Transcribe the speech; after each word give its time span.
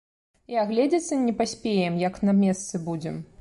І 0.53 0.57
агледзецца 0.61 1.19
не 1.25 1.35
паспеем, 1.41 2.01
як 2.07 2.19
на 2.29 2.33
месцы 2.41 2.83
будзем! 2.89 3.23